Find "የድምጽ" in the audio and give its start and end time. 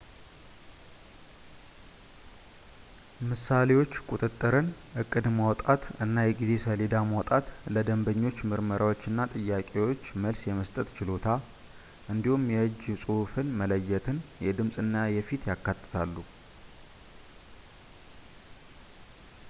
14.49-14.77